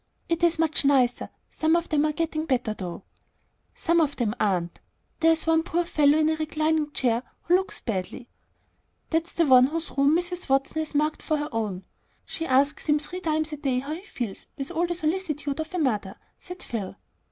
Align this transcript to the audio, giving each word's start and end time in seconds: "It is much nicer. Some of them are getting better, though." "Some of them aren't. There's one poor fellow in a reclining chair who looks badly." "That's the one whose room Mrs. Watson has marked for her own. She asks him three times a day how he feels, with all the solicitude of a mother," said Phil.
"It 0.27 0.43
is 0.43 0.57
much 0.57 0.83
nicer. 0.83 1.29
Some 1.51 1.75
of 1.75 1.89
them 1.89 2.07
are 2.07 2.11
getting 2.11 2.45
better, 2.47 2.73
though." 2.73 3.03
"Some 3.75 4.01
of 4.01 4.15
them 4.15 4.33
aren't. 4.39 4.79
There's 5.19 5.45
one 5.45 5.61
poor 5.61 5.85
fellow 5.85 6.17
in 6.17 6.27
a 6.29 6.35
reclining 6.37 6.91
chair 6.91 7.21
who 7.43 7.55
looks 7.55 7.81
badly." 7.81 8.27
"That's 9.11 9.33
the 9.33 9.45
one 9.45 9.67
whose 9.67 9.91
room 9.95 10.17
Mrs. 10.17 10.49
Watson 10.49 10.79
has 10.81 10.95
marked 10.95 11.21
for 11.21 11.37
her 11.37 11.49
own. 11.51 11.83
She 12.25 12.47
asks 12.47 12.87
him 12.87 12.97
three 12.97 13.19
times 13.19 13.51
a 13.53 13.57
day 13.57 13.77
how 13.77 13.93
he 13.93 14.01
feels, 14.01 14.47
with 14.57 14.71
all 14.71 14.87
the 14.87 14.95
solicitude 14.95 15.59
of 15.59 15.71
a 15.71 15.77
mother," 15.77 16.15
said 16.39 16.63
Phil. 16.63 16.95